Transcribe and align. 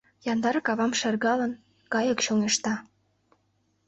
Яндар 0.31 0.55
кавам 0.67 0.91
шергалын, 0.99 1.51
кайык 1.93 2.19
чоҥешта. 2.25 2.73